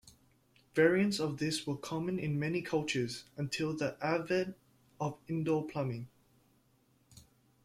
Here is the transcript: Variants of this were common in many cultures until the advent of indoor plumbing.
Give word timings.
Variants 0.73 1.19
of 1.19 1.37
this 1.37 1.67
were 1.67 1.77
common 1.77 2.17
in 2.17 2.39
many 2.39 2.63
cultures 2.63 3.25
until 3.37 3.71
the 3.71 3.99
advent 4.03 4.57
of 4.99 5.19
indoor 5.27 5.67
plumbing. 5.67 6.07